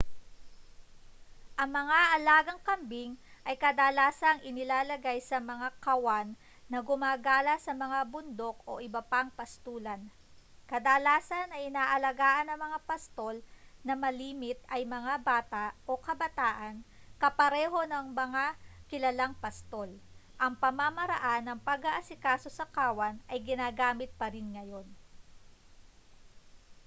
[1.61, 3.11] ang mga alagang kambing
[3.49, 6.29] ay kadalasang inilalagay sa mga kawan
[6.71, 10.01] na gumagala sa mga bundok o iba pang pastulan
[10.71, 13.35] kadalasan ay inaalagaan ng mga pastol
[13.85, 16.75] na malimit ay mga bata o kabataan
[17.21, 18.45] kapareho ng mas mga
[18.89, 19.89] kilalang pastol
[20.43, 24.87] ang pamamaraan ng pag-aasikaso sa kawan ay ginagamit pa rin ngayon